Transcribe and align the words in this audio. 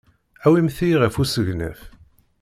Awimt-iyi 0.45 0.95
ɣer 0.99 1.11
usegnaf. 1.21 1.81